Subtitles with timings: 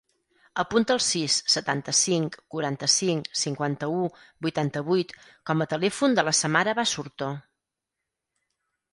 [0.61, 3.99] Apunta el sis, setanta-cinc, quaranta-cinc, cinquanta-u,
[4.45, 5.13] vuitanta-vuit
[5.51, 7.29] com a telèfon de la Samara Basurto.